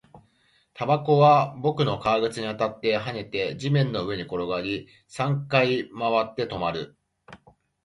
[0.73, 5.89] タバコは僕の革靴に当たって、跳ねて、地面の上に転がり、三回回
[6.23, 6.97] って、止まる